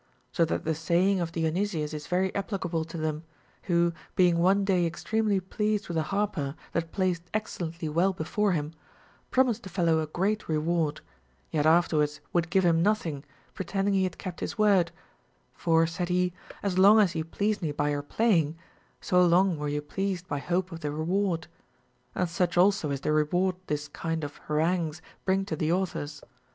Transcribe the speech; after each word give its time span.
So 0.31 0.45
that 0.45 0.65
the 0.65 0.73
saying 0.73 1.19
of 1.19 1.31
Dionysius 1.31 1.93
is 1.93 2.07
very 2.07 2.33
applicable 2.33 2.85
to 2.85 2.97
them, 2.97 3.23
Λνΐιο, 3.69 3.93
being 4.15 4.39
one 4.39 4.65
day 4.65 4.87
extremely 4.87 5.39
pleased 5.39 5.87
with 5.87 5.97
an 5.97 6.05
harper 6.05 6.55
that 6.71 6.91
played 6.91 7.19
excellently 7.35 7.87
well 7.87 8.11
before 8.11 8.53
him, 8.53 8.73
promised 9.29 9.61
the 9.61 9.69
fellow 9.69 9.99
a 9.99 10.07
great 10.07 10.49
reward, 10.49 11.01
yet 11.51 11.67
afterwards 11.67 12.19
would 12.33 12.49
give 12.49 12.65
him 12.65 12.81
nothing, 12.81 13.23
pretending 13.53 13.93
he 13.93 14.05
had 14.05 14.17
kept 14.17 14.39
his 14.39 14.57
word; 14.57 14.91
For, 15.53 15.85
said 15.85 16.09
he, 16.09 16.33
as 16.63 16.79
long 16.79 16.99
as 16.99 17.13
you 17.13 17.23
pleased 17.23 17.61
me 17.61 17.71
by 17.71 17.91
your 17.91 18.01
playing, 18.01 18.57
so 19.01 19.21
long 19.23 19.59
were 19.59 19.69
you 19.69 19.83
pleased 19.83 20.27
by 20.27 20.39
hope 20.39 20.71
of 20.71 20.79
the 20.79 20.89
reward. 20.89 21.45
And 22.15 22.27
such 22.27 22.57
also 22.57 22.89
is 22.89 23.01
the 23.01 23.11
reward 23.11 23.55
this 23.67 23.87
kind 23.87 24.23
of 24.23 24.41
harano^ues 24.47 24.99
brins: 25.27 25.45
to 25.49 25.55
the 25.55 25.71
authors. 25.71 26.23